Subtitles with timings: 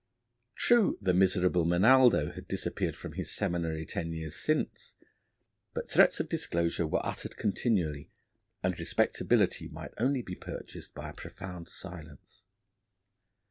[0.55, 4.95] True, the miserable Menaldo had disappeared from his seminary ten years since,
[5.75, 8.09] but threats of disclosure were uttered continually,
[8.63, 12.41] and respectability might only be purchased by a profound silence.